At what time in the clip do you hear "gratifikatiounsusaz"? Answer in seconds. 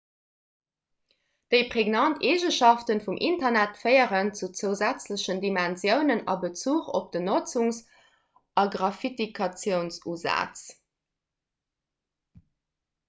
8.77-10.65